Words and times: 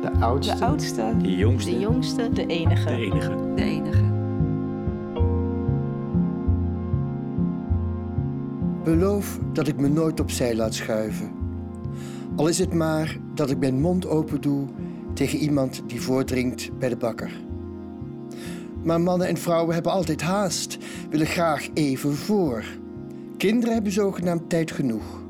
De 0.00 0.10
oudste. 0.20 0.56
De 0.56 0.64
oudste. 0.64 1.14
De 1.22 1.36
jongste. 1.36 1.70
De 1.70 1.78
jongste. 1.78 2.30
De 2.32 2.46
enige. 2.46 2.84
De 2.84 2.96
enige. 2.96 3.36
De 3.54 3.62
enige. 3.62 4.02
Beloof 8.84 9.38
dat 9.52 9.68
ik 9.68 9.76
me 9.76 9.88
nooit 9.88 10.20
opzij 10.20 10.54
laat 10.56 10.74
schuiven. 10.74 11.30
Al 12.36 12.48
is 12.48 12.58
het 12.58 12.74
maar 12.74 13.18
dat 13.34 13.50
ik 13.50 13.58
mijn 13.58 13.80
mond 13.80 14.06
open 14.06 14.40
doe 14.40 14.66
tegen 15.14 15.38
iemand 15.38 15.82
die 15.86 16.00
voordringt 16.00 16.78
bij 16.78 16.88
de 16.88 16.96
bakker. 16.96 17.30
Maar 18.82 19.00
mannen 19.00 19.28
en 19.28 19.36
vrouwen 19.36 19.74
hebben 19.74 19.92
altijd 19.92 20.22
haast, 20.22 20.78
willen 21.10 21.26
graag 21.26 21.68
even 21.74 22.14
voor. 22.14 22.64
Kinderen 23.36 23.74
hebben 23.74 23.92
zogenaamd 23.92 24.48
tijd 24.50 24.70
genoeg. 24.70 25.22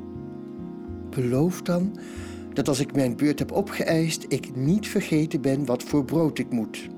Beloof 1.11 1.62
dan 1.62 1.98
dat 2.52 2.68
als 2.68 2.80
ik 2.80 2.94
mijn 2.94 3.16
beurt 3.16 3.38
heb 3.38 3.52
opgeëist, 3.52 4.24
ik 4.28 4.56
niet 4.56 4.88
vergeten 4.88 5.40
ben 5.40 5.64
wat 5.64 5.82
voor 5.82 6.04
brood 6.04 6.38
ik 6.38 6.50
moet. 6.50 6.88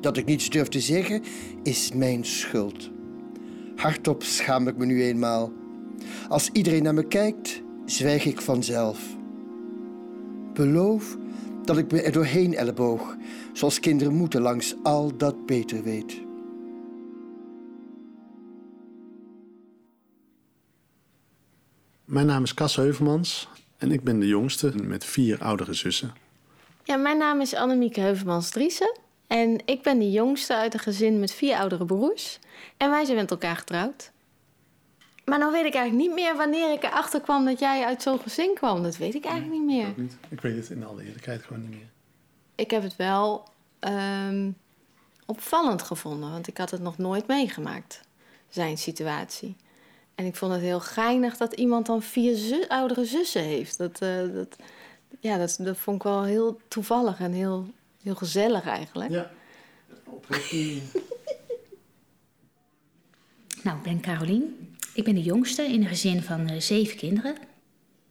Dat 0.00 0.16
ik 0.16 0.24
niets 0.24 0.50
durf 0.50 0.68
te 0.68 0.80
zeggen, 0.80 1.22
is 1.62 1.92
mijn 1.92 2.24
schuld. 2.24 2.90
Hardop 3.76 4.22
schaam 4.22 4.68
ik 4.68 4.76
me 4.76 4.86
nu 4.86 5.02
eenmaal. 5.02 5.52
Als 6.28 6.50
iedereen 6.52 6.82
naar 6.82 6.94
me 6.94 7.06
kijkt, 7.06 7.62
zwijg 7.84 8.24
ik 8.24 8.40
vanzelf. 8.40 9.16
Beloof 10.54 11.16
dat 11.64 11.78
ik 11.78 11.92
me 11.92 12.02
er 12.02 12.12
doorheen 12.12 12.54
elleboog, 12.54 13.16
zoals 13.52 13.80
kinderen 13.80 14.14
moeten 14.14 14.40
langs 14.40 14.74
al 14.82 15.16
dat 15.16 15.46
beter 15.46 15.82
weet. 15.82 16.20
Mijn 22.04 22.26
naam 22.26 22.42
is 22.42 22.54
Cas 22.54 22.76
Heuvelmans 22.76 23.48
en 23.82 23.92
ik 23.92 24.04
ben 24.04 24.20
de 24.20 24.26
jongste 24.26 24.72
met 24.82 25.04
vier 25.04 25.42
oudere 25.42 25.74
zussen. 25.74 26.14
Ja, 26.84 26.96
mijn 26.96 27.18
naam 27.18 27.40
is 27.40 27.54
Annemieke 27.54 28.00
Heuvelmans-Driessen. 28.00 28.98
En 29.26 29.60
ik 29.64 29.82
ben 29.82 29.98
de 29.98 30.10
jongste 30.10 30.54
uit 30.54 30.74
een 30.74 30.80
gezin 30.80 31.20
met 31.20 31.32
vier 31.32 31.56
oudere 31.56 31.84
broers. 31.84 32.38
En 32.76 32.90
wij 32.90 33.04
zijn 33.04 33.16
met 33.16 33.30
elkaar 33.30 33.56
getrouwd. 33.56 34.12
Maar 35.24 35.38
dan 35.38 35.52
weet 35.52 35.64
ik 35.64 35.74
eigenlijk 35.74 36.08
niet 36.08 36.24
meer 36.24 36.36
wanneer 36.36 36.72
ik 36.72 36.82
erachter 36.82 37.20
kwam 37.20 37.44
dat 37.44 37.58
jij 37.58 37.84
uit 37.84 38.02
zo'n 38.02 38.20
gezin 38.20 38.54
kwam. 38.54 38.82
Dat 38.82 38.96
weet 38.96 39.14
ik 39.14 39.24
eigenlijk 39.24 39.60
niet 39.60 39.76
meer. 39.76 39.92
Niet. 39.96 40.16
Ik 40.28 40.40
weet 40.40 40.56
het 40.56 40.70
in 40.70 40.84
alle 40.84 41.04
eerlijkheid 41.04 41.42
gewoon 41.42 41.62
niet 41.62 41.70
meer. 41.70 41.90
Ik 42.54 42.70
heb 42.70 42.82
het 42.82 42.96
wel 42.96 43.48
ehm, 43.78 44.50
opvallend 45.26 45.82
gevonden, 45.82 46.30
want 46.30 46.46
ik 46.46 46.58
had 46.58 46.70
het 46.70 46.80
nog 46.80 46.98
nooit 46.98 47.26
meegemaakt, 47.26 48.00
zijn 48.48 48.78
situatie. 48.78 49.56
En 50.14 50.26
ik 50.26 50.36
vond 50.36 50.52
het 50.52 50.60
heel 50.60 50.80
geinig 50.80 51.36
dat 51.36 51.52
iemand 51.52 51.86
dan 51.86 52.02
vier 52.02 52.36
zu- 52.36 52.64
oudere 52.68 53.04
zussen 53.04 53.42
heeft. 53.42 53.78
Dat, 53.78 54.00
eh, 54.00 54.34
dat, 54.34 54.56
ja, 55.20 55.38
dat, 55.38 55.56
dat 55.60 55.76
vond 55.78 55.96
ik 55.96 56.02
wel 56.02 56.22
heel 56.24 56.60
toevallig 56.68 57.20
en 57.20 57.32
heel, 57.32 57.66
heel 58.02 58.14
gezellig 58.14 58.66
eigenlijk. 58.66 59.10
Ja. 59.10 59.30
Nou, 63.62 63.76
ik 63.76 63.82
ben 63.82 64.00
Carolien. 64.00 64.76
Ik 64.94 65.04
ben 65.04 65.14
de 65.14 65.22
jongste 65.22 65.62
in 65.62 65.80
een 65.80 65.88
gezin 65.88 66.22
van 66.22 66.48
eh, 66.48 66.60
zeven 66.60 66.96
kinderen. 66.96 67.34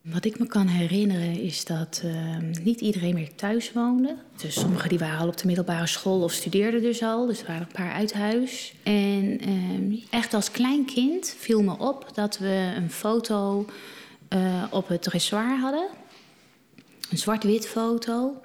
Wat 0.02 0.26
ik 0.26 0.40
me 0.40 0.48
kan 0.48 0.68
herinneren 0.68 1.42
is 1.42 1.66
dat 1.66 2.02
eh, 2.04 2.38
niet 2.64 2.82
iedereen 2.82 3.14
meer 3.14 3.36
thuis 3.36 3.74
woonde. 3.74 4.16
Dus 4.42 4.60
sommigen 4.60 4.90
die 4.90 5.00
waren 5.00 5.20
al 5.20 5.28
op 5.28 5.38
de 5.38 5.46
middelbare 5.46 5.88
school 5.88 6.22
of 6.24 6.32
studeerden 6.32 6.82
dus 6.82 7.04
al. 7.04 7.26
Dus 7.26 7.40
er 7.40 7.48
waren 7.48 7.62
een 7.62 7.74
paar 7.74 7.94
uit 7.94 8.14
huis. 8.14 8.74
En 8.84 9.40
eh, 9.40 10.04
echt 10.10 10.34
als 10.34 10.52
klein 10.52 10.86
kind 10.86 11.36
viel 11.38 11.64
me 11.64 11.78
op 11.78 12.10
dat 12.14 12.38
we 12.38 12.74
een 12.76 12.92
foto 12.92 13.66
eh, 14.28 14.64
op 14.70 14.88
het 14.88 15.02
dressoir 15.02 15.60
hadden. 15.60 15.88
Een 17.10 17.18
zwart-wit 17.18 17.68
foto. 17.68 18.42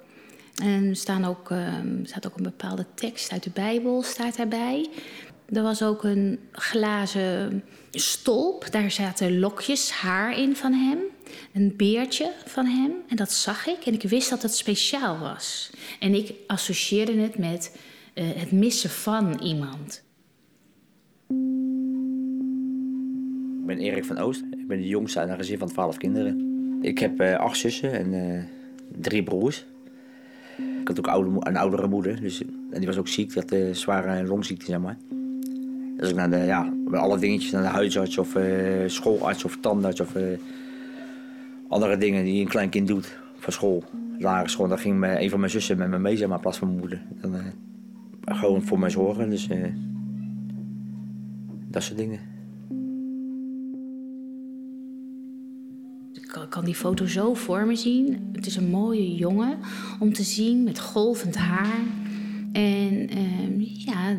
En 0.63 0.89
er 0.89 0.95
staan 0.95 1.25
ook, 1.25 1.51
eh, 1.51 1.73
er 1.73 1.83
staat 2.03 2.27
ook 2.27 2.37
een 2.37 2.43
bepaalde 2.43 2.85
tekst 2.95 3.31
uit 3.31 3.43
de 3.43 3.49
Bijbel 3.49 4.01
staat 4.01 4.37
daarbij. 4.37 4.89
Er 5.53 5.61
was 5.63 5.83
ook 5.83 6.03
een 6.03 6.39
glazen 6.51 7.63
stolp. 7.91 8.71
Daar 8.71 8.91
zaten 8.91 9.39
lokjes 9.39 9.91
haar 9.91 10.39
in 10.39 10.55
van 10.55 10.73
hem. 10.73 10.97
Een 11.53 11.73
beertje 11.77 12.31
van 12.45 12.65
hem. 12.65 12.91
En 13.07 13.15
dat 13.15 13.31
zag 13.31 13.67
ik. 13.67 13.85
En 13.85 13.93
ik 13.93 14.01
wist 14.01 14.29
dat 14.29 14.41
het 14.41 14.55
speciaal 14.55 15.19
was. 15.19 15.69
En 15.99 16.13
ik 16.13 16.33
associeerde 16.47 17.15
het 17.15 17.37
met 17.37 17.77
eh, 18.13 18.25
het 18.35 18.51
missen 18.51 18.89
van 18.89 19.39
iemand. 19.43 20.03
Ik 23.59 23.65
ben 23.65 23.77
Erik 23.77 24.05
van 24.05 24.17
Oost. 24.17 24.43
Ik 24.51 24.67
ben 24.67 24.77
de 24.77 24.87
jongste 24.87 25.19
uit 25.19 25.29
een 25.29 25.37
gezin 25.37 25.57
van 25.57 25.67
12 25.67 25.97
kinderen. 25.97 26.45
Ik 26.81 26.99
heb 26.99 27.19
eh, 27.19 27.35
acht 27.35 27.57
zussen 27.57 27.91
en 27.91 28.13
eh, 28.13 28.43
drie 29.01 29.23
broers. 29.23 29.65
Ik 30.81 30.87
had 30.87 30.99
ook 30.99 31.07
een 31.45 31.57
oudere 31.57 31.87
moeder. 31.87 32.21
Dus, 32.21 32.41
en 32.71 32.77
die 32.77 32.87
was 32.87 32.97
ook 32.97 33.07
ziek. 33.07 33.33
Die 33.33 33.43
had 33.65 33.77
zware 33.77 34.23
longziekte, 34.23 34.65
zeg 34.65 34.79
maar. 34.79 34.97
Dus 35.97 36.09
ik 36.09 36.15
naar 36.15 36.29
de, 36.29 36.37
ja, 36.37 36.73
alle 36.91 37.19
dingetjes 37.19 37.51
naar 37.51 37.61
de 37.61 37.67
huisarts 37.67 38.17
of 38.17 38.35
eh, 38.35 38.87
schoolarts 38.87 39.43
of 39.45 39.57
tandarts 39.61 39.99
of 39.99 40.15
eh, 40.15 40.23
andere 41.67 41.97
dingen 41.97 42.23
die 42.23 42.41
een 42.41 42.47
klein 42.47 42.69
kind 42.69 42.87
doet 42.87 43.19
van 43.37 43.53
school. 43.53 43.83
Lagere 44.19 44.49
school. 44.49 44.67
Dan 44.67 44.77
ging 44.79 45.03
een 45.05 45.29
van 45.29 45.39
mijn 45.39 45.51
zussen 45.51 45.77
met 45.77 45.89
me 45.89 45.99
mee, 45.99 46.17
zeg 46.17 46.27
maar, 46.27 46.39
plaats 46.39 46.57
van 46.57 46.67
mijn 46.67 46.79
moeder. 46.79 47.01
Dan, 47.21 47.35
eh, 47.35 48.37
gewoon 48.37 48.61
voor 48.63 48.79
mij 48.79 48.89
zorgen. 48.89 49.29
Dus 49.29 49.47
dat 51.69 51.83
soort 51.83 51.97
dingen. 51.97 52.19
Ik 56.13 56.27
kan- 56.27 56.47
kan 56.49 56.65
die 56.65 56.75
foto 56.75 57.05
zo 57.05 57.33
voor 57.33 57.65
me 57.65 57.75
zien. 57.75 58.29
Het 58.31 58.45
is 58.45 58.55
een 58.55 58.69
mooie 58.69 59.15
jongen 59.15 59.57
om 59.99 60.13
te 60.13 60.23
zien 60.23 60.63
met 60.63 60.79
golvend 60.79 61.35
haar. 61.35 61.79
En 62.51 63.09
ehm, 63.09 63.59
ja, 63.59 64.17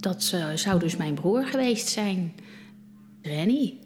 dat 0.00 0.22
zou- 0.54 0.78
dus 0.78 0.96
mijn 0.96 1.14
broer 1.14 1.46
geweest 1.46 1.88
zijn. 1.88 2.32
Rennie. 3.22 3.78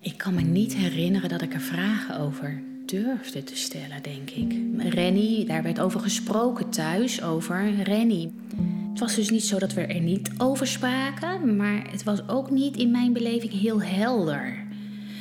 Ik 0.00 0.16
kan 0.16 0.34
me 0.34 0.40
niet 0.40 0.74
herinneren 0.74 1.28
dat 1.28 1.42
ik 1.42 1.54
er 1.54 1.60
vragen 1.60 2.18
over 2.18 2.62
durfde 2.86 3.44
te 3.44 3.56
stellen, 3.56 4.02
denk 4.02 4.30
ik. 4.30 4.54
Rennie, 4.94 5.44
daar 5.44 5.62
werd 5.62 5.80
over 5.80 6.00
gesproken 6.00 6.70
thuis, 6.70 7.22
over 7.22 7.82
Rennie. 7.82 8.32
Het 8.90 9.00
was 9.00 9.14
dus 9.14 9.30
niet 9.30 9.44
zo 9.44 9.58
dat 9.58 9.72
we 9.72 9.80
er 9.80 10.00
niet 10.00 10.30
over 10.38 10.66
spraken, 10.66 11.56
maar 11.56 11.90
het 11.90 12.02
was 12.02 12.28
ook 12.28 12.50
niet 12.50 12.76
in 12.76 12.90
mijn 12.90 13.12
beleving 13.12 13.52
heel 13.52 13.82
helder. 13.82 14.64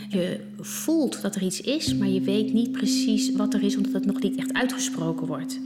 Je 0.10 0.40
voelt 0.60 1.22
dat 1.22 1.36
er 1.36 1.42
iets 1.44 1.62
is, 1.62 1.96
maar 1.96 2.08
je 2.08 2.22
weet 2.22 2.54
niet 2.54 2.72
precies 2.72 3.32
wat 3.32 3.54
er 3.54 3.64
is, 3.64 3.76
omdat 3.76 3.94
het 3.94 4.06
nog 4.06 4.22
niet 4.22 4.36
echt 4.38 4.54
uitgesproken 4.54 5.28
wordt. 5.28 5.60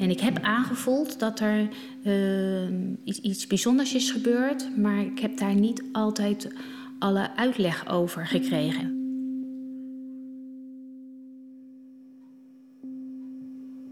En 0.00 0.10
ik 0.10 0.20
heb 0.20 0.38
aangevoeld 0.42 1.18
dat 1.18 1.40
er 1.40 1.68
eh, 2.04 2.68
iets, 3.04 3.20
iets 3.20 3.46
bijzonders 3.46 3.94
is 3.94 4.10
gebeurd, 4.10 4.76
maar 4.76 4.98
ik 4.98 5.18
heb 5.18 5.36
daar 5.36 5.54
niet 5.54 5.82
altijd 5.92 6.52
alle 6.98 7.36
uitleg 7.36 7.88
over 7.88 8.26
gekregen. 8.26 8.96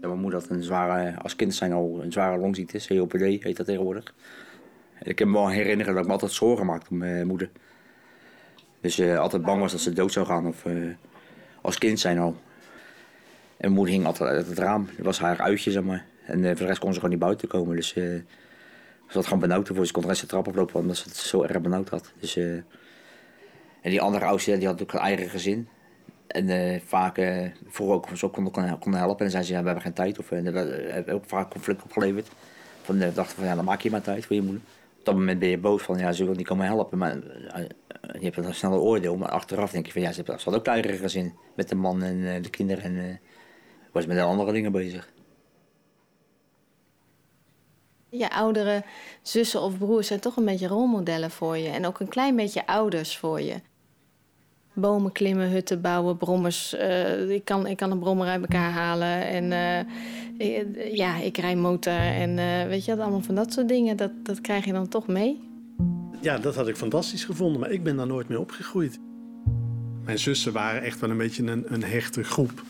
Mijn 0.01 0.19
moeder 0.19 0.39
had 0.39 0.49
een 0.49 0.63
zware, 0.63 1.15
als 1.21 1.35
kind 1.35 1.55
zijn 1.55 1.73
al 1.73 1.99
een 2.03 2.11
zware 2.11 2.37
longziekte, 2.37 2.87
COPD 2.87 3.21
heet 3.21 3.57
dat 3.57 3.65
tegenwoordig. 3.65 4.13
En 4.99 5.09
ik 5.09 5.19
heb 5.19 5.27
me 5.27 5.33
wel 5.33 5.49
herinneren 5.49 5.93
dat 5.93 6.01
ik 6.01 6.07
me 6.07 6.13
altijd 6.13 6.31
zorgen 6.31 6.65
maakte 6.65 6.89
om 6.89 6.97
mijn 6.97 7.27
moeder. 7.27 7.49
Dus 8.81 8.99
eh, 8.99 9.19
altijd 9.19 9.41
bang 9.41 9.61
was 9.61 9.71
dat 9.71 9.81
ze 9.81 9.93
dood 9.93 10.11
zou 10.11 10.25
gaan, 10.25 10.47
of 10.47 10.65
eh, 10.65 10.73
als 11.61 11.77
kind 11.77 11.99
zijn 11.99 12.19
al. 12.19 12.35
En 13.57 13.71
moeder 13.71 13.93
hing 13.93 14.05
altijd 14.05 14.29
uit 14.29 14.47
het 14.47 14.57
raam, 14.57 14.89
dat 14.95 15.05
was 15.05 15.19
haar 15.19 15.39
uitje, 15.39 15.71
zeg 15.71 15.83
maar. 15.83 16.05
En 16.25 16.43
eh, 16.43 16.47
voor 16.47 16.59
de 16.59 16.65
rest 16.65 16.79
kon 16.79 16.89
ze 16.89 16.99
gewoon 16.99 17.09
niet 17.15 17.23
buiten 17.23 17.47
komen, 17.47 17.75
dus 17.75 17.93
eh, 17.93 18.03
ze 19.07 19.13
had 19.13 19.23
gewoon 19.23 19.39
benauwd 19.39 19.69
ervoor. 19.69 19.85
Ze 19.85 19.91
kon 19.91 20.01
de 20.01 20.07
rest 20.07 20.21
de 20.21 20.27
trap 20.27 20.47
oplopen, 20.47 20.79
omdat 20.79 20.97
ze 20.97 21.03
het 21.03 21.15
zo 21.15 21.43
erg 21.43 21.61
benauwd 21.61 21.89
had. 21.89 22.11
Dus, 22.19 22.35
eh, 22.35 22.53
en 23.81 23.93
die 23.93 24.01
andere 24.01 24.25
oudste, 24.25 24.57
die 24.57 24.67
had 24.67 24.81
ook 24.81 24.93
een 24.93 24.99
eigen 24.99 25.29
gezin. 25.29 25.67
En 26.27 26.81
vaak 26.85 27.17
uh, 27.17 27.45
vroeger 27.67 27.95
ook 27.95 28.07
zo 28.17 28.29
konden 28.29 28.53
kon, 28.53 28.63
helpen. 28.63 28.93
En 28.93 29.15
dan 29.17 29.29
zei 29.29 29.43
ze, 29.43 29.51
ja, 29.51 29.59
we 29.59 29.65
hebben 29.65 29.83
geen 29.83 29.93
tijd. 29.93 30.19
Of 30.19 30.31
uh, 30.31 30.43
dat 30.43 30.53
heeft 30.53 31.09
ook 31.09 31.25
vaak 31.25 31.49
conflict 31.49 31.83
opgeleverd. 31.83 32.27
Van, 32.81 32.95
uh, 33.01 33.07
dachten 33.13 33.35
van, 33.37 33.45
ja, 33.45 33.55
dan 33.55 33.65
maak 33.65 33.81
je 33.81 33.91
maar 33.91 34.01
tijd 34.01 34.25
voor 34.25 34.35
je 34.35 34.41
moeder. 34.41 34.61
Op 34.99 35.05
dat 35.05 35.15
moment 35.15 35.39
ben 35.39 35.49
je 35.49 35.57
boos 35.57 35.83
van, 35.83 35.97
ja, 35.97 36.11
ze 36.11 36.25
wil 36.25 36.33
niet 36.33 36.47
komen 36.47 36.65
helpen. 36.65 36.97
Maar 36.97 37.15
je 38.19 38.19
hebt 38.19 38.37
een 38.37 38.53
snelle 38.53 38.77
oordeel. 38.77 39.17
Maar 39.17 39.29
achteraf 39.29 39.71
denk 39.71 39.85
je 39.85 39.91
van, 39.91 40.01
ja, 40.01 40.11
ze 40.11 40.23
had 40.25 40.47
ook 40.47 40.67
een 40.67 40.73
eigen 40.73 40.97
gezin. 40.97 41.33
Met 41.55 41.69
de 41.69 41.75
man 41.75 42.03
en 42.03 42.41
de 42.41 42.49
kinderen. 42.49 42.83
En 42.83 43.19
was 43.97 44.15
met 44.15 44.25
andere 44.25 44.51
dingen 44.51 44.71
bezig. 44.71 45.09
Je 48.09 48.29
oudere 48.31 48.83
zussen 49.21 49.61
of 49.61 49.77
broers 49.77 50.07
zijn 50.07 50.19
toch 50.19 50.37
een 50.37 50.45
beetje 50.45 50.67
rolmodellen 50.67 51.31
voor 51.31 51.57
je. 51.57 51.69
En 51.69 51.85
ook 51.85 51.99
een 51.99 52.07
klein 52.07 52.35
beetje 52.35 52.67
ouders 52.67 53.17
voor 53.17 53.41
je. 53.41 53.55
Bomen 54.73 55.11
klimmen, 55.11 55.49
hutten 55.49 55.81
bouwen, 55.81 56.17
brommers. 56.17 56.73
Uh, 56.73 57.29
ik, 57.29 57.45
kan, 57.45 57.67
ik 57.67 57.77
kan 57.77 57.91
een 57.91 57.99
brommer 57.99 58.27
uit 58.27 58.41
elkaar 58.41 58.71
halen. 58.71 59.27
En 59.27 59.43
uh, 60.39 60.95
ja, 60.95 61.17
ik 61.17 61.37
rij 61.37 61.55
motor. 61.55 61.93
En 61.93 62.37
uh, 62.37 62.63
weet 62.63 62.85
je, 62.85 62.91
allemaal 62.91 63.21
van 63.21 63.35
dat 63.35 63.53
soort 63.53 63.67
dingen. 63.67 63.97
Dat, 63.97 64.11
dat 64.23 64.41
krijg 64.41 64.65
je 64.65 64.71
dan 64.71 64.87
toch 64.87 65.07
mee. 65.07 65.41
Ja, 66.21 66.37
dat 66.37 66.55
had 66.55 66.67
ik 66.67 66.75
fantastisch 66.75 67.25
gevonden. 67.25 67.59
Maar 67.59 67.71
ik 67.71 67.83
ben 67.83 67.95
daar 67.95 68.07
nooit 68.07 68.27
mee 68.27 68.39
opgegroeid. 68.39 68.99
Mijn 70.03 70.19
zussen 70.19 70.53
waren 70.53 70.81
echt 70.81 70.99
wel 70.99 71.09
een 71.09 71.17
beetje 71.17 71.43
een, 71.43 71.73
een 71.73 71.83
hechte 71.83 72.23
groep. 72.23 72.63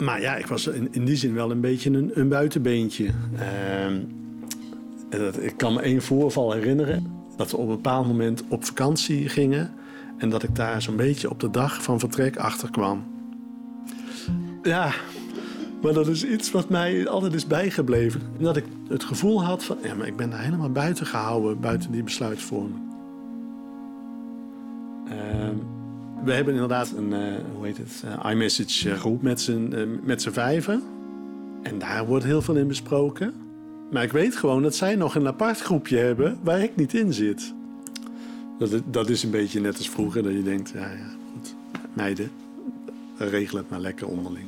Maar 0.00 0.20
ja, 0.20 0.36
ik 0.36 0.46
was 0.46 0.66
in, 0.66 1.04
die 1.04 1.16
zin 1.16 1.34
wel 1.34 1.50
een 1.50 1.60
beetje 1.60 1.90
een, 1.90 2.10
een 2.14 2.28
buitenbeentje. 2.28 3.10
Ehm, 3.36 4.00
ik 5.40 5.56
kan 5.56 5.72
me 5.72 5.80
één 5.80 6.02
voorval 6.02 6.52
herinneren. 6.52 7.12
Dat 7.36 7.50
we 7.50 7.56
op 7.56 7.68
een 7.68 7.74
bepaald 7.74 8.06
moment 8.06 8.44
op 8.48 8.64
vakantie 8.64 9.28
gingen. 9.28 9.70
En 10.18 10.30
dat 10.30 10.42
ik 10.42 10.54
daar 10.54 10.82
zo'n 10.82 10.96
beetje 10.96 11.30
op 11.30 11.40
de 11.40 11.50
dag 11.50 11.82
van 11.82 11.98
vertrek 11.98 12.36
achter 12.36 12.70
kwam. 12.70 13.04
Ja, 14.62 14.92
maar 15.82 15.92
dat 15.92 16.08
is 16.08 16.24
iets 16.24 16.50
wat 16.50 16.68
mij 16.68 17.08
altijd 17.08 17.34
is 17.34 17.46
bijgebleven. 17.46 18.22
Dat 18.38 18.56
ik 18.56 18.64
het 18.88 19.04
gevoel 19.04 19.44
had 19.44 19.64
van, 19.64 19.76
ja, 19.82 19.94
maar 19.94 20.06
ik 20.06 20.16
ben 20.16 20.30
daar 20.30 20.42
helemaal 20.42 20.70
buiten 20.70 21.06
gehouden, 21.06 21.60
buiten 21.60 21.92
die 21.92 22.02
besluitvorming. 22.02 22.80
Ehm, 25.08 25.56
we 26.24 26.32
hebben 26.32 26.54
inderdaad 26.54 26.92
een, 26.96 27.12
uh, 27.12 27.34
hoe 27.54 27.66
heet 27.66 27.76
het, 27.76 28.02
uh, 28.04 28.30
iMessage 28.30 28.96
groep 28.96 29.22
met 29.22 29.40
z'n 29.40 29.98
met 30.02 30.26
vijven. 30.30 30.82
En 31.62 31.78
daar 31.78 32.06
wordt 32.06 32.24
heel 32.24 32.42
veel 32.42 32.56
in 32.56 32.68
besproken. 32.68 33.34
Maar 33.90 34.02
ik 34.02 34.12
weet 34.12 34.36
gewoon 34.36 34.62
dat 34.62 34.76
zij 34.76 34.94
nog 34.94 35.14
een 35.14 35.26
apart 35.26 35.60
groepje 35.60 35.96
hebben 35.96 36.38
waar 36.42 36.60
ik 36.60 36.76
niet 36.76 36.94
in 36.94 37.12
zit. 37.12 37.54
Dat, 38.58 38.82
dat 38.86 39.08
is 39.08 39.22
een 39.22 39.30
beetje 39.30 39.60
net 39.60 39.76
als 39.76 39.90
vroeger, 39.90 40.22
dat 40.22 40.32
je 40.32 40.42
denkt, 40.42 40.70
ja, 40.70 40.90
ja, 40.90 41.08
goed, 41.32 41.54
meiden, 41.92 42.30
regel 43.16 43.58
het 43.58 43.70
maar 43.70 43.80
lekker 43.80 44.06
onderling. 44.06 44.46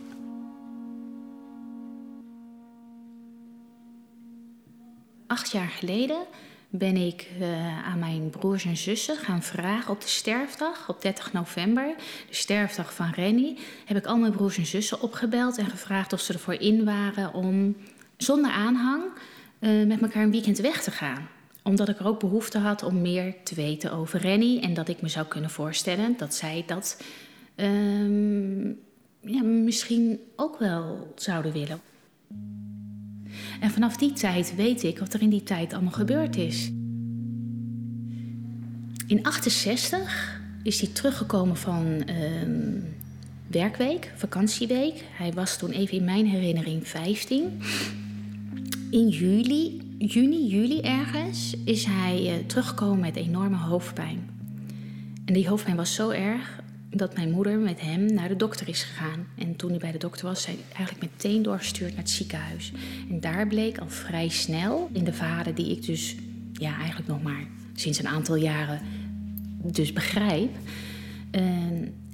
Acht 5.27 5.51
jaar 5.51 5.69
geleden 5.69 6.27
ben 6.75 6.97
ik 6.97 7.29
uh, 7.41 7.87
aan 7.89 7.99
mijn 7.99 8.31
broers 8.31 8.65
en 8.65 8.77
zussen 8.77 9.17
gaan 9.17 9.43
vragen 9.43 9.91
op 9.91 10.01
de 10.01 10.09
sterfdag, 10.09 10.89
op 10.89 11.03
30 11.03 11.33
november, 11.33 11.95
de 12.29 12.35
sterfdag 12.35 12.95
van 12.95 13.11
Rennie, 13.11 13.59
heb 13.85 13.97
ik 13.97 14.07
al 14.07 14.17
mijn 14.17 14.33
broers 14.33 14.59
en 14.59 14.67
zussen 14.67 15.01
opgebeld 15.01 15.59
en 15.59 15.67
gevraagd 15.67 16.13
of 16.13 16.21
ze 16.21 16.33
ervoor 16.33 16.55
in 16.55 16.85
waren 16.85 17.35
om 17.35 17.77
zonder 18.17 18.51
aanhang 18.51 19.03
uh, 19.61 19.87
met 19.87 20.03
elkaar 20.03 20.23
een 20.23 20.31
weekend 20.31 20.59
weg 20.59 20.83
te 20.83 20.91
gaan. 20.91 21.29
Omdat 21.63 21.89
ik 21.89 21.99
er 21.99 22.07
ook 22.07 22.21
behoefte 22.21 22.59
had 22.59 22.83
om 22.83 23.01
meer 23.01 23.35
te 23.45 23.55
weten 23.55 23.93
over 23.93 24.21
Rennie 24.21 24.61
en 24.61 24.75
dat 24.75 24.89
ik 24.89 25.03
me 25.03 25.09
zou 25.09 25.27
kunnen 25.27 25.51
voorstellen 25.51 26.15
dat 26.17 26.35
zij 26.35 26.65
dat 26.67 27.03
uh, 27.57 28.75
ja, 29.21 29.43
misschien 29.43 30.21
ook 30.37 30.59
wel 30.59 31.13
zouden 31.17 31.53
willen. 31.53 31.81
En 33.62 33.70
vanaf 33.70 33.97
die 33.97 34.12
tijd 34.12 34.55
weet 34.55 34.82
ik 34.82 34.99
wat 34.99 35.14
er 35.14 35.23
in 35.23 35.31
die 35.31 35.43
tijd 35.43 35.73
allemaal 35.73 35.93
gebeurd 35.93 36.37
is. 36.37 36.70
In 39.06 39.23
68 39.23 40.41
is 40.62 40.81
hij 40.81 40.91
teruggekomen 40.93 41.56
van 41.56 42.03
uh, 42.06 42.14
werkweek, 43.47 44.12
vakantieweek. 44.17 45.05
Hij 45.11 45.32
was 45.32 45.59
toen 45.59 45.70
even 45.70 45.97
in 45.97 46.05
mijn 46.05 46.26
herinnering 46.26 46.88
15. 46.88 47.61
In 48.91 49.09
juli, 49.09 49.81
juni, 49.99 50.47
juli 50.47 50.81
ergens, 50.81 51.55
is 51.65 51.85
hij 51.85 52.38
uh, 52.38 52.47
teruggekomen 52.47 53.00
met 53.00 53.17
enorme 53.17 53.56
hoofdpijn. 53.56 54.31
En 55.25 55.35
die 55.35 55.49
hoofdpijn 55.49 55.76
was 55.76 55.94
zo 55.94 56.11
erg 56.11 56.62
dat 56.94 57.17
mijn 57.17 57.31
moeder 57.31 57.59
met 57.59 57.81
hem 57.81 58.15
naar 58.15 58.29
de 58.29 58.37
dokter 58.37 58.69
is 58.69 58.83
gegaan. 58.83 59.27
En 59.39 59.56
toen 59.56 59.71
hij 59.71 59.79
bij 59.79 59.93
de 59.93 59.99
dokter 59.99 60.27
was, 60.27 60.43
zijn 60.43 60.56
eigenlijk 60.75 61.12
meteen 61.12 61.43
doorgestuurd 61.43 61.91
naar 61.91 61.99
het 61.99 62.11
ziekenhuis. 62.11 62.73
En 63.11 63.21
daar 63.21 63.47
bleek 63.47 63.79
al 63.79 63.89
vrij 63.89 64.29
snel, 64.29 64.91
in 64.93 65.05
de 65.05 65.12
verhalen 65.12 65.55
die 65.55 65.71
ik 65.71 65.87
dus 65.87 66.17
ja, 66.53 66.77
eigenlijk 66.77 67.09
nog 67.09 67.23
maar 67.23 67.47
sinds 67.75 67.99
een 67.99 68.09
aantal 68.09 68.35
jaren 68.35 68.81
dus 69.62 69.93
begrijp, 69.93 70.50
uh, 71.33 71.43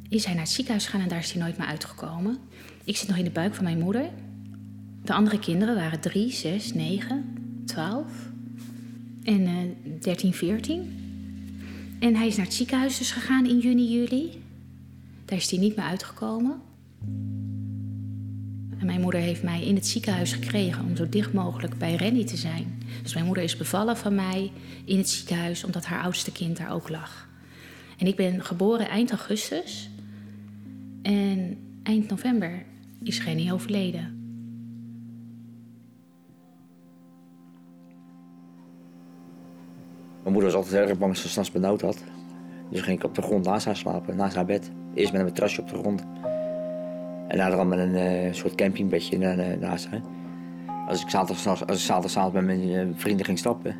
is 0.08 0.24
hij 0.24 0.34
naar 0.34 0.42
het 0.42 0.52
ziekenhuis 0.52 0.84
gegaan 0.84 1.00
en 1.00 1.08
daar 1.08 1.18
is 1.18 1.32
hij 1.32 1.42
nooit 1.42 1.58
meer 1.58 1.66
uitgekomen. 1.66 2.38
Ik 2.84 2.96
zit 2.96 3.08
nog 3.08 3.16
in 3.16 3.24
de 3.24 3.30
buik 3.30 3.54
van 3.54 3.64
mijn 3.64 3.78
moeder. 3.78 4.10
De 5.04 5.12
andere 5.12 5.38
kinderen 5.38 5.74
waren 5.74 6.00
3, 6.00 6.32
6, 6.32 6.74
9, 6.74 7.24
12 7.64 8.04
en 9.22 9.40
uh, 9.40 9.56
13, 10.00 10.34
14. 10.34 10.96
En 11.98 12.16
hij 12.16 12.26
is 12.26 12.36
naar 12.36 12.46
het 12.46 12.54
ziekenhuis 12.54 12.98
dus 12.98 13.10
gegaan 13.10 13.46
in 13.46 13.58
juni, 13.58 13.92
juli. 13.92 14.46
Daar 15.28 15.38
is 15.38 15.50
hij 15.50 15.58
niet 15.58 15.76
meer 15.76 15.84
uitgekomen. 15.84 16.60
En 18.78 18.86
mijn 18.86 19.00
moeder 19.00 19.20
heeft 19.20 19.42
mij 19.42 19.64
in 19.64 19.74
het 19.74 19.86
ziekenhuis 19.86 20.32
gekregen 20.32 20.84
om 20.84 20.96
zo 20.96 21.08
dicht 21.08 21.32
mogelijk 21.32 21.78
bij 21.78 21.94
Rennie 21.94 22.24
te 22.24 22.36
zijn. 22.36 22.82
Dus 23.02 23.14
mijn 23.14 23.26
moeder 23.26 23.44
is 23.44 23.56
bevallen 23.56 23.96
van 23.96 24.14
mij 24.14 24.52
in 24.84 24.98
het 24.98 25.08
ziekenhuis 25.08 25.64
omdat 25.64 25.84
haar 25.84 26.02
oudste 26.02 26.32
kind 26.32 26.56
daar 26.56 26.72
ook 26.72 26.88
lag. 26.88 27.28
En 27.98 28.06
ik 28.06 28.16
ben 28.16 28.44
geboren 28.44 28.88
eind 28.88 29.10
augustus. 29.10 29.90
En 31.02 31.58
eind 31.82 32.08
november 32.08 32.64
is 33.02 33.24
Rennie 33.24 33.52
overleden. 33.52 34.16
Mijn 40.22 40.32
moeder 40.32 40.52
was 40.52 40.54
altijd 40.54 40.88
erg 40.88 40.98
bang 40.98 41.12
dat 41.12 41.22
ze 41.22 41.28
s'nachts 41.28 41.50
benauwd 41.52 41.80
had. 41.80 42.02
Dus 42.70 42.80
ging 42.80 42.98
ik 42.98 43.04
op 43.04 43.14
de 43.14 43.22
grond 43.22 43.44
naast 43.44 43.66
haar 43.66 43.76
slapen, 43.76 44.16
naast 44.16 44.34
haar 44.34 44.44
bed. 44.44 44.70
Eerst 44.94 45.12
met 45.12 45.20
een 45.20 45.26
matrasje 45.26 45.60
op 45.60 45.68
de 45.68 45.76
grond. 45.76 46.06
En 47.28 47.38
daarna 47.38 47.64
met 47.64 47.78
een 47.78 47.94
uh, 47.94 48.32
soort 48.32 48.54
campingbedje 48.54 49.18
naast 49.60 49.88
haar. 49.90 50.00
Als 50.88 51.02
ik 51.02 51.10
zaterdag, 51.10 51.66
als 51.66 51.78
ik 51.78 51.84
zaterdag 51.84 52.32
met 52.32 52.44
mijn 52.44 52.68
uh, 52.68 52.86
vrienden 52.94 53.26
ging 53.26 53.38
stappen, 53.38 53.76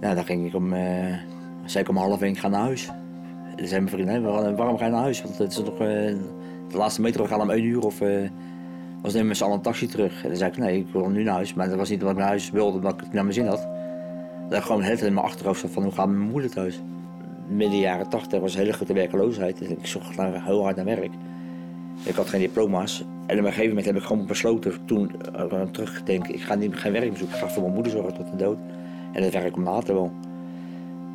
nou, 0.00 0.14
dan 0.14 0.24
ging 0.24 0.46
ik 0.46 0.54
om, 0.54 0.72
uh, 0.72 1.88
om 1.88 1.96
half 1.96 2.22
één, 2.22 2.36
ga 2.36 2.48
naar 2.48 2.60
huis. 2.60 2.86
Dan 3.56 3.66
zei 3.66 3.80
mijn 3.80 3.92
vrienden, 3.92 4.56
waarom 4.56 4.78
ga 4.78 4.84
je 4.84 4.90
naar 4.90 5.00
huis? 5.00 5.22
Want 5.22 5.38
het 5.38 5.52
is 5.52 5.58
nog, 5.58 5.76
de 5.76 6.76
laatste 6.76 7.00
meter 7.00 7.28
gaan 7.28 7.40
om 7.40 7.50
één 7.50 7.64
uur 7.64 7.84
of 7.84 7.98
was 9.02 9.12
nemen 9.12 9.28
met 9.28 9.36
z'n 9.36 9.44
allen 9.44 9.56
een 9.56 9.62
taxi 9.62 9.86
terug. 9.86 10.22
En 10.22 10.28
dan 10.28 10.36
zei 10.36 10.50
ik, 10.50 10.56
nee, 10.56 10.78
ik 10.78 10.86
wil 10.92 11.08
nu 11.08 11.22
naar 11.22 11.34
huis. 11.34 11.54
Maar 11.54 11.68
dat 11.68 11.78
was 11.78 11.88
niet 11.88 12.02
wat 12.02 12.10
ik 12.10 12.16
naar 12.16 12.26
huis 12.26 12.50
wilde, 12.50 12.76
omdat 12.76 12.92
ik 12.92 13.12
naar 13.12 13.22
mijn 13.22 13.34
zin 13.34 13.46
had. 13.46 13.68
Dat 14.48 14.58
ik 14.58 14.64
gewoon 14.64 14.82
in 14.84 15.14
mijn 15.14 15.26
achterhoofd 15.26 15.60
zat 15.60 15.70
van, 15.70 15.82
hoe 15.82 15.92
gaat 15.92 16.08
mijn 16.08 16.30
moeder 16.30 16.50
thuis? 16.50 16.82
Midden 17.48 17.78
jaren 17.78 18.08
80 18.08 18.40
was 18.40 18.54
hele 18.54 18.72
grote 18.72 18.92
werkloosheid. 18.92 19.58
Dus 19.58 19.68
ik 19.68 19.86
zocht 19.86 20.16
naar, 20.16 20.44
heel 20.44 20.62
hard 20.62 20.76
naar 20.76 20.84
werk. 20.84 21.12
Ik 22.02 22.14
had 22.14 22.28
geen 22.28 22.40
diploma's. 22.40 23.00
En 23.00 23.38
op 23.38 23.44
een 23.44 23.52
gegeven 23.52 23.68
moment 23.68 23.86
heb 23.86 23.96
ik 23.96 24.02
gewoon 24.02 24.26
besloten, 24.26 24.84
toen 24.84 25.10
uh, 25.36 25.62
teruggedenken, 25.62 26.34
ik 26.34 26.42
ga 26.42 26.54
niet, 26.54 26.76
geen 26.76 26.92
werk 26.92 27.10
bezoeken. 27.10 27.36
Ik 27.36 27.42
ga 27.42 27.50
voor 27.50 27.62
mijn 27.62 27.74
moeder 27.74 27.92
zorgen 27.92 28.14
tot 28.14 28.30
de 28.30 28.36
dood. 28.36 28.58
En 29.12 29.22
dat 29.22 29.32
werk 29.32 29.56
om 29.56 29.64
later 29.64 29.94
wel. 29.94 30.12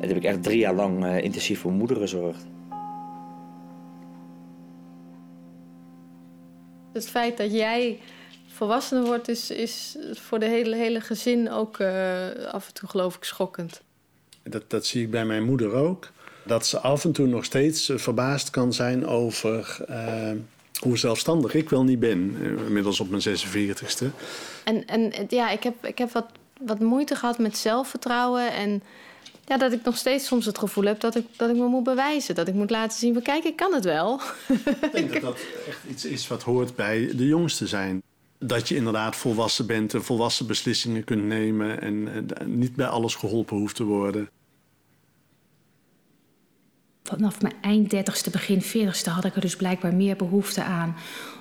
toen 0.00 0.08
heb 0.08 0.16
ik 0.16 0.24
echt 0.24 0.42
drie 0.42 0.58
jaar 0.58 0.74
lang 0.74 1.04
uh, 1.04 1.24
intensief 1.24 1.60
voor 1.60 1.70
mijn 1.70 1.78
moeder 1.78 1.96
gezorgd. 1.96 2.46
Het 6.92 7.08
feit 7.08 7.36
dat 7.36 7.52
jij 7.52 7.98
volwassen 8.46 9.04
wordt, 9.04 9.28
is, 9.28 9.50
is 9.50 9.96
voor 10.12 10.38
de 10.38 10.46
hele, 10.46 10.76
hele 10.76 11.00
gezin 11.00 11.50
ook 11.50 11.78
uh, 11.78 12.26
af 12.50 12.66
en 12.66 12.74
toe 12.74 12.88
geloof 12.88 13.16
ik 13.16 13.24
schokkend. 13.24 13.82
Dat, 14.42 14.70
dat 14.70 14.86
zie 14.86 15.02
ik 15.02 15.10
bij 15.10 15.24
mijn 15.24 15.44
moeder 15.44 15.72
ook 15.72 16.10
dat 16.44 16.66
ze 16.66 16.78
af 16.78 17.04
en 17.04 17.12
toe 17.12 17.26
nog 17.26 17.44
steeds 17.44 17.88
eh, 17.88 17.98
verbaasd 17.98 18.50
kan 18.50 18.72
zijn 18.72 19.06
over 19.06 19.76
uh, 19.90 20.30
hoe 20.80 20.98
zelfstandig 20.98 21.54
ik 21.54 21.70
wel 21.70 21.84
niet 21.84 22.00
ben. 22.00 22.36
Eh, 22.40 22.66
inmiddels 22.66 23.00
op 23.00 23.10
mijn 23.10 23.22
46ste. 23.22 24.06
En, 24.64 24.86
en 24.86 25.12
ja, 25.28 25.50
ik 25.50 25.62
heb, 25.62 25.86
ik 25.86 25.98
heb 25.98 26.12
wat, 26.12 26.26
wat 26.60 26.80
moeite 26.80 27.14
gehad 27.14 27.38
met 27.38 27.56
zelfvertrouwen. 27.56 28.52
En 28.52 28.82
ja, 29.44 29.56
dat 29.56 29.72
ik 29.72 29.84
nog 29.84 29.96
steeds 29.96 30.26
soms 30.26 30.46
het 30.46 30.58
gevoel 30.58 30.84
heb 30.84 31.00
dat 31.00 31.16
ik, 31.16 31.26
dat 31.36 31.50
ik 31.50 31.56
me 31.56 31.66
moet 31.66 31.84
bewijzen. 31.84 32.34
Dat 32.34 32.48
ik 32.48 32.54
moet 32.54 32.70
laten 32.70 32.98
zien, 32.98 33.12
van 33.12 33.22
kijk, 33.22 33.44
ik 33.44 33.56
kan 33.56 33.74
het 33.74 33.84
wel. 33.84 34.20
Ik 34.48 34.92
denk 34.92 35.12
dat 35.12 35.22
dat 35.22 35.38
echt 35.68 35.80
iets 35.90 36.04
is 36.04 36.28
wat 36.28 36.42
hoort 36.42 36.76
bij 36.76 37.10
de 37.16 37.26
jongste 37.26 37.66
zijn. 37.66 38.02
Dat 38.38 38.68
je 38.68 38.74
inderdaad 38.74 39.16
volwassen 39.16 39.66
bent 39.66 39.94
en 39.94 40.04
volwassen 40.04 40.46
beslissingen 40.46 41.04
kunt 41.04 41.24
nemen... 41.24 41.80
en, 41.80 42.08
en 42.08 42.58
niet 42.58 42.76
bij 42.76 42.86
alles 42.86 43.14
geholpen 43.14 43.56
hoeft 43.56 43.76
te 43.76 43.84
worden 43.84 44.28
vanaf 47.16 47.42
mijn 47.42 47.54
eind 47.60 47.90
dertigste, 47.90 48.30
begin 48.30 48.62
veertigste 48.62 49.10
had 49.10 49.24
ik 49.24 49.34
er 49.34 49.40
dus 49.40 49.56
blijkbaar 49.56 49.94
meer 49.94 50.16
behoefte 50.16 50.62
aan 50.62 50.96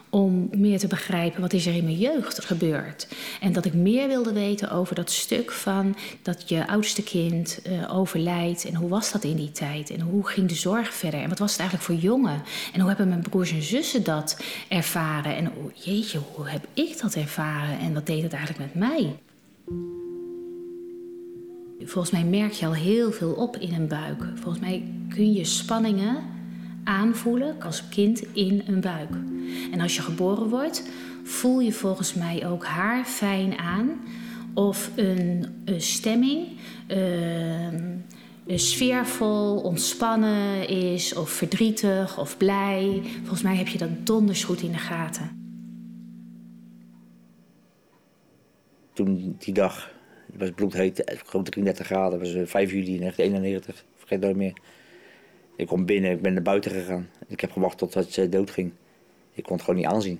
om 0.10 0.50
meer 0.51 0.80
te 0.80 0.88
begrijpen 0.88 1.42
wat 1.42 1.54
is 1.54 1.66
er 1.66 1.75
in 1.75 1.84
mijn 1.84 1.98
jeugd 1.98 2.46
gebeurd. 2.46 3.08
En 3.40 3.54
dat 3.54 3.66
ik 3.66 3.74
meer 3.74 4.08
wilde 4.08 4.34
weten 4.34 4.72
over 4.72 4.96
dat 4.96 5.12
stuk 5.12 5.51
van 5.51 5.96
dat 6.22 6.50
je 6.50 6.68
oudste 6.68 7.04
kind 7.04 7.62
uh, 7.68 7.96
overlijdt. 7.96 8.66
En 8.66 8.75
hoe 8.75 8.90
was 8.90 9.12
dat 9.12 9.24
in 9.24 9.36
die 9.36 9.51
tijd? 9.51 9.90
En 9.90 10.01
hoe 10.01 10.28
ging 10.28 10.48
de 10.48 10.56
zorg 10.56 10.94
verder? 10.94 11.22
En 11.22 11.30
wat 11.30 11.40
was 11.40 11.51
het 11.51 11.60
eigenlijk 11.60 11.90
voor 11.90 12.10
jongen? 12.10 12.44
En 12.74 12.80
hoe 12.80 12.90
hebben 12.90 13.08
mijn 13.08 13.22
broers 13.22 13.51
en 13.51 13.62
zussen 13.62 14.04
dat 14.04 14.42
ervaren? 14.70 15.36
En 15.36 15.51
oh, 15.51 15.72
jeetje, 15.74 16.20
hoe 16.34 16.50
heb 16.50 16.66
ik 16.74 17.01
dat 17.01 17.16
ervaren? 17.16 17.80
En 17.80 17.94
wat 17.94 18.06
deed 18.06 18.24
het 18.24 18.34
eigenlijk 18.34 18.74
met 18.74 18.90
mij? 18.90 19.16
Volgens 21.86 22.12
mij 22.12 22.24
merk 22.24 22.52
je 22.52 22.66
al 22.66 22.74
heel 22.74 23.12
veel 23.12 23.32
op 23.32 23.58
in 23.58 23.74
een 23.74 23.88
buik. 23.88 24.24
Volgens 24.36 24.60
mij 24.60 24.84
kun 25.10 25.34
je 25.34 25.44
spanningen 25.44 26.18
aanvoelen 26.84 27.62
als 27.62 27.90
kind 27.90 28.24
in 28.34 28.64
een 28.68 28.82
buik. 28.82 29.10
En 29.72 29.80
als 29.80 29.96
je 29.96 30.02
geboren 30.02 30.50
wordt, 30.50 30.90
voel 31.24 31.60
je 31.60 31.72
volgens 31.72 32.14
mij 32.14 32.48
ook 32.48 32.66
haar 32.66 33.06
fijn 33.06 33.58
aan 33.58 33.90
of 34.54 34.92
een, 34.96 35.46
een 35.66 35.82
stemming 35.82 36.48
uh, 36.88 38.58
sfeervol, 38.58 39.58
ontspannen 39.58 40.68
is 40.68 41.14
of 41.16 41.30
verdrietig 41.30 42.20
of 42.20 42.38
blij. 42.38 43.02
Volgens 43.20 43.42
mij 43.42 43.56
heb 43.56 43.68
je 43.68 43.78
dat 43.78 44.06
donders 44.06 44.44
goed 44.44 44.62
in 44.62 44.72
de 44.72 44.78
gaten. 44.78 45.40
Toen 48.94 49.36
die 49.40 49.54
dag, 49.54 49.92
het 50.32 50.40
was 50.40 50.52
bloedheet, 50.52 51.04
gewoon 51.26 51.46
33 51.46 51.86
graden, 51.86 52.20
het 52.20 52.34
was 52.34 52.50
5 52.50 52.72
juli 52.72 52.98
1991, 52.98 53.86
vergeet 53.98 54.20
nooit 54.20 54.36
meer. 54.36 54.54
Ik 55.56 55.68
kom 55.68 55.86
binnen, 55.86 56.12
ik 56.12 56.22
ben 56.22 56.34
naar 56.34 56.42
buiten 56.42 56.72
gegaan. 56.72 57.10
Ik 57.28 57.42
heb 57.42 57.52
gewacht 57.52 57.78
totdat 57.78 58.12
ze 58.12 58.30
dood 58.30 58.52
ging. 58.52 58.72
Ik 59.34 59.44
kon 59.44 59.56
het 59.56 59.66
gewoon 59.66 59.80
niet 59.80 59.90
aanzien. 59.90 60.20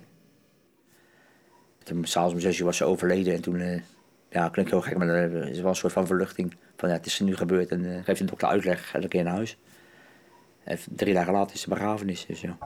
Toen, 1.82 2.04
s'avonds 2.04 2.34
om 2.34 2.40
zes 2.40 2.58
uur 2.58 2.64
was 2.64 2.76
ze 2.76 2.84
overleden 2.84 3.34
en 3.34 3.40
toen, 3.40 3.60
uh, 3.60 3.80
ja, 4.28 4.48
klinkt 4.48 4.70
heel 4.70 4.80
gek, 4.80 4.96
maar 4.96 5.08
er 5.08 5.62
was 5.62 5.62
een 5.62 5.74
soort 5.74 5.92
van 5.92 6.06
verluchting. 6.06 6.54
Van 6.76 6.88
ja, 6.88 6.94
het 6.94 7.06
is 7.06 7.18
er 7.18 7.24
nu 7.24 7.36
gebeurd 7.36 7.70
en 7.70 7.84
uh, 7.84 8.04
geeft 8.04 8.18
de 8.18 8.24
dokter 8.24 8.48
uitleg, 8.48 8.94
elke 8.94 9.08
keer 9.08 9.24
naar 9.24 9.34
huis. 9.34 9.56
En 10.64 10.78
drie 10.90 11.14
dagen 11.14 11.32
later 11.32 11.54
is 11.54 11.62
de 11.62 11.68
begrafenis, 11.68 12.26
dus 12.26 12.40
ja, 12.40 12.58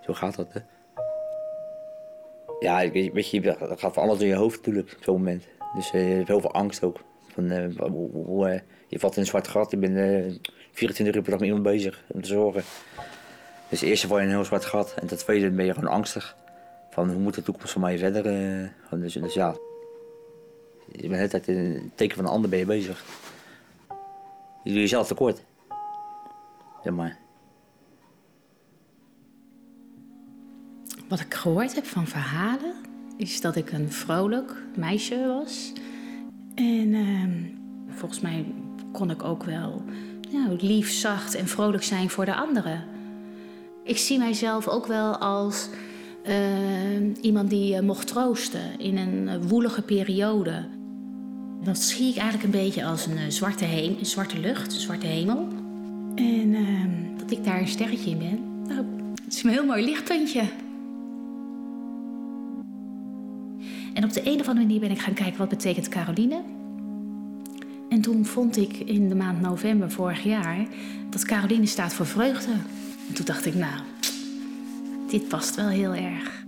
zo 0.00 0.12
gaat 0.14 0.36
dat. 0.36 0.52
Hè. 0.52 0.60
Ja, 2.60 2.90
weet 2.90 3.30
je, 3.30 3.40
dat 3.40 3.80
gaat 3.80 3.94
van 3.94 4.02
alles 4.02 4.20
in 4.20 4.26
je 4.26 4.34
hoofd 4.34 4.56
natuurlijk 4.56 4.92
op 4.96 5.02
zo'n 5.02 5.16
moment. 5.16 5.44
Dus 5.74 5.90
hebt 5.90 6.28
heel 6.28 6.40
veel 6.40 6.52
angst 6.52 6.82
ook. 6.82 7.00
Van, 7.32 7.50
hoe, 7.78 8.10
hoe, 8.10 8.62
je 8.86 8.98
valt 8.98 9.14
in 9.14 9.20
een 9.20 9.26
zwart 9.26 9.48
gat, 9.48 9.70
je 9.70 9.76
bent 9.76 10.40
24 10.72 11.16
uur 11.16 11.22
per 11.22 11.30
dag 11.30 11.40
met 11.40 11.48
iemand 11.48 11.62
bezig 11.62 12.04
om 12.06 12.22
te 12.22 12.28
zorgen. 12.28 12.62
Dus 13.68 13.80
het 13.80 13.88
eerste 13.88 14.06
val 14.06 14.18
je 14.18 14.24
een 14.24 14.30
heel 14.30 14.44
zwart 14.44 14.64
gat 14.64 14.94
en 14.94 15.06
ten 15.06 15.18
tweede 15.18 15.50
ben 15.50 15.64
je 15.64 15.74
gewoon 15.74 15.90
angstig. 15.90 16.36
Van 16.90 17.10
hoe 17.10 17.20
moet 17.20 17.34
de 17.34 17.42
toekomst 17.42 17.72
van 17.72 17.80
mij 17.80 17.98
verder? 17.98 18.22
Dus, 18.90 19.12
dus, 19.12 19.34
ja, 19.34 19.56
je 20.92 21.08
bent 21.08 21.30
de 21.30 21.52
in 21.52 21.72
het 21.72 21.96
teken 21.96 22.16
van 22.16 22.24
een 22.24 22.30
ander 22.30 22.50
ben 22.50 22.58
je 22.58 22.64
bezig. 22.64 23.04
Je 24.62 24.70
doet 24.70 24.80
jezelf 24.80 25.06
tekort. 25.06 25.42
Zeg 26.82 26.92
maar. 26.92 27.18
Wat 31.08 31.20
ik 31.20 31.34
gehoord 31.34 31.74
heb 31.74 31.84
van 31.84 32.06
verhalen 32.06 32.87
is 33.18 33.40
dat 33.40 33.56
ik 33.56 33.72
een 33.72 33.92
vrolijk 33.92 34.62
meisje 34.76 35.26
was. 35.26 35.72
En 36.54 36.88
uh, 36.88 37.24
volgens 37.88 38.20
mij 38.20 38.44
kon 38.92 39.10
ik 39.10 39.24
ook 39.24 39.44
wel 39.44 39.82
nou, 40.30 40.56
lief, 40.60 40.90
zacht 40.90 41.34
en 41.34 41.46
vrolijk 41.46 41.82
zijn 41.82 42.10
voor 42.10 42.24
de 42.24 42.34
anderen. 42.34 42.84
Ik 43.84 43.98
zie 43.98 44.18
mijzelf 44.18 44.68
ook 44.68 44.86
wel 44.86 45.16
als 45.16 45.68
uh, 46.28 46.34
iemand 47.20 47.50
die 47.50 47.74
uh, 47.74 47.80
mocht 47.80 48.06
troosten 48.06 48.78
in 48.78 48.96
een 48.96 49.26
uh, 49.26 49.48
woelige 49.48 49.82
periode. 49.82 50.66
Dat 51.62 51.78
zie 51.78 52.08
ik 52.08 52.16
eigenlijk 52.16 52.44
een 52.44 52.60
beetje 52.60 52.84
als 52.84 53.06
een 53.06 53.32
zwarte, 53.32 53.64
een 53.64 54.06
zwarte 54.06 54.38
lucht, 54.38 54.74
een 54.74 54.80
zwarte 54.80 55.06
hemel. 55.06 55.48
En 56.14 56.54
ehm, 56.54 57.18
dat 57.18 57.30
ik 57.30 57.44
daar 57.44 57.60
een 57.60 57.68
sterretje 57.68 58.10
in 58.10 58.18
ben. 58.18 58.40
Nou, 58.66 58.86
het 59.24 59.34
is 59.34 59.42
een 59.42 59.50
heel 59.50 59.64
mooi 59.64 59.84
lichtpuntje. 59.84 60.42
En 63.98 64.04
op 64.04 64.12
de 64.12 64.20
een 64.24 64.40
of 64.40 64.48
andere 64.48 64.66
manier 64.66 64.80
ben 64.80 64.90
ik 64.90 64.98
gaan 64.98 65.14
kijken 65.14 65.38
wat 65.38 65.48
betekent 65.48 65.88
Caroline. 65.88 66.42
En 67.88 68.00
toen 68.00 68.24
vond 68.24 68.56
ik 68.56 68.76
in 68.76 69.08
de 69.08 69.14
maand 69.14 69.40
november 69.40 69.90
vorig 69.90 70.22
jaar 70.22 70.66
dat 71.10 71.24
Caroline 71.24 71.66
staat 71.66 71.92
voor 71.92 72.06
vreugde. 72.06 72.52
En 73.08 73.14
toen 73.14 73.24
dacht 73.24 73.46
ik, 73.46 73.54
nou, 73.54 73.80
dit 75.10 75.28
past 75.28 75.56
wel 75.56 75.68
heel 75.68 75.94
erg. 75.94 76.46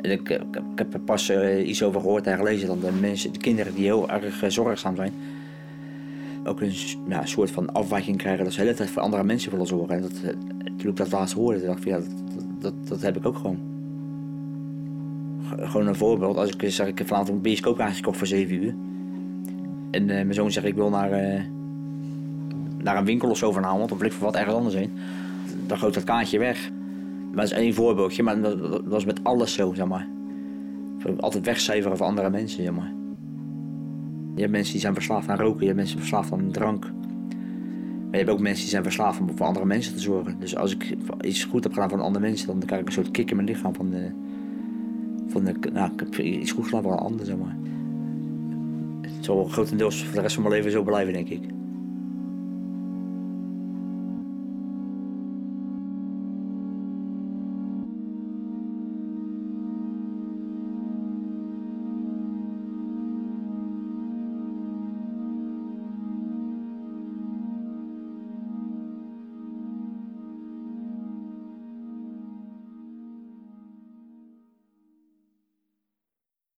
Ik, 0.00 0.28
ik, 0.28 0.60
heb 0.74 0.94
er 0.94 1.00
pas 1.00 1.30
uh, 1.30 1.68
iets 1.68 1.82
over 1.82 2.00
gehoord 2.00 2.26
en 2.26 2.36
gelezen 2.36 2.68
dat 2.68 2.80
de 2.80 2.92
mensen, 2.92 3.32
de 3.32 3.38
kinderen 3.38 3.74
die 3.74 3.84
heel 3.84 4.10
erg 4.10 4.42
uh, 4.42 4.50
zorgzaam 4.50 4.96
zijn, 4.96 5.12
ook 6.44 6.60
een 6.60 6.74
ja, 7.08 7.26
soort 7.26 7.50
van 7.50 7.72
afwijking 7.72 8.16
krijgen 8.16 8.44
dat 8.44 8.52
ze 8.52 8.58
de 8.58 8.64
hele 8.64 8.76
tijd 8.76 8.90
voor 8.90 9.02
andere 9.02 9.24
mensen 9.24 9.50
willen 9.50 9.66
zorgen. 9.66 9.94
En 9.94 10.02
dat, 10.02 10.20
uh, 10.24 10.30
toen 10.76 10.90
ik 10.90 10.96
dat 10.96 11.12
laatst 11.12 11.34
hoorde, 11.34 11.64
dacht 11.64 11.78
ik, 11.78 11.84
ja, 11.84 11.98
dat, 11.98 12.08
dat, 12.34 12.47
dat 12.60 13.02
heb 13.02 13.16
ik 13.16 13.26
ook 13.26 13.36
gewoon 13.36 13.68
gewoon 15.56 15.86
een 15.86 15.94
voorbeeld. 15.94 16.36
Als 16.36 16.50
ik 16.50 16.70
zeg, 16.70 16.86
ik 16.86 16.98
heb 16.98 17.06
vanavond 17.06 17.30
een 17.30 17.40
bioscoop 17.40 17.80
aangekocht 17.80 18.18
voor 18.18 18.26
7 18.26 18.62
uur. 18.62 18.74
En 19.90 20.02
uh, 20.02 20.08
mijn 20.08 20.34
zoon 20.34 20.52
zegt, 20.52 20.66
ik 20.66 20.74
wil 20.74 20.90
naar, 20.90 21.10
uh, 21.10 21.40
naar 22.78 22.96
een 22.96 23.04
winkel 23.04 23.30
of 23.30 23.36
zo 23.36 23.52
vanavond. 23.52 23.92
Of 23.92 24.02
ik 24.02 24.12
voor 24.12 24.24
wat 24.24 24.36
ergens 24.36 24.54
anders 24.54 24.74
heen. 24.74 24.92
Dan 25.66 25.78
gooit 25.78 25.94
dat 25.94 26.04
kaartje 26.04 26.38
weg. 26.38 26.70
Maar 27.26 27.44
dat 27.44 27.44
is 27.44 27.64
één 27.64 27.74
voorbeeldje. 27.74 28.22
Maar 28.22 28.40
dat, 28.40 28.58
dat, 28.58 28.82
was 28.84 29.04
met 29.04 29.24
alles 29.24 29.52
zo, 29.52 29.74
zeg 29.74 29.86
maar. 29.86 30.08
Altijd 31.16 31.44
wegcijferen 31.44 31.96
voor 31.96 32.06
andere 32.06 32.30
mensen, 32.30 32.62
zeg 32.62 32.74
maar. 32.74 32.92
Je 34.34 34.40
hebt 34.40 34.52
mensen 34.52 34.72
die 34.72 34.80
zijn 34.80 34.94
verslaafd 34.94 35.28
aan 35.28 35.36
roken. 35.36 35.60
Je 35.60 35.66
hebt 35.66 35.76
mensen 35.76 35.98
verslaafd 35.98 36.32
aan 36.32 36.50
drank. 36.50 36.92
Maar 38.10 38.18
je 38.18 38.24
hebt 38.24 38.30
ook 38.30 38.40
mensen 38.40 38.62
die 38.62 38.70
zijn 38.70 38.82
verslaafd 38.82 39.20
om 39.20 39.36
voor 39.36 39.46
andere 39.46 39.66
mensen 39.66 39.94
te 39.94 40.00
zorgen. 40.00 40.36
Dus 40.38 40.56
als 40.56 40.74
ik 40.74 40.96
iets 41.20 41.44
goed 41.44 41.62
heb 41.62 41.72
gedaan 41.72 41.88
voor 41.88 42.00
andere 42.00 42.24
mensen, 42.24 42.46
dan 42.46 42.58
krijg 42.58 42.80
ik 42.80 42.86
een 42.86 42.92
soort 42.92 43.10
kick 43.10 43.30
in 43.30 43.36
mijn 43.36 43.48
lichaam 43.48 43.74
van... 43.74 43.94
Uh, 43.94 44.04
van 45.28 45.44
de, 45.44 45.54
nou, 45.72 45.92
ik 45.92 46.00
heb 46.00 46.18
iets 46.18 46.52
goed 46.52 46.64
gedaan 46.64 46.82
voor 46.82 46.92
een 46.92 46.98
ander, 46.98 47.26
zeg. 47.26 47.36
Het 49.00 49.24
zal 49.24 49.44
grotendeels 49.44 50.04
voor 50.04 50.14
de 50.14 50.20
rest 50.20 50.34
van 50.34 50.42
mijn 50.42 50.54
leven 50.54 50.70
zo 50.70 50.82
blijven, 50.82 51.12
denk 51.12 51.28
ik. 51.28 51.57